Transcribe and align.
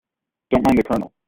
Don't 0.49 0.65
mind 0.65 0.77
the 0.77 0.83
Colonel. 0.83 1.13